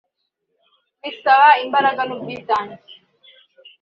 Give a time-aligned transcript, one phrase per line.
[1.01, 2.77] bisaba imbaraga n’ubwitange